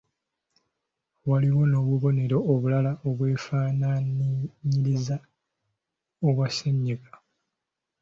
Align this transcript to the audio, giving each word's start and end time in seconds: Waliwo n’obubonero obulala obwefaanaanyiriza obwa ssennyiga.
Waliwo 1.29 1.63
n’obubonero 1.67 2.37
obulala 2.53 2.91
obwefaanaanyiriza 3.07 5.15
obwa 6.27 6.47
ssennyiga. 6.49 7.11